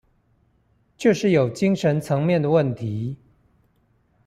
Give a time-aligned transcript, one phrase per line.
[0.97, 3.17] 就是有精神層面的問題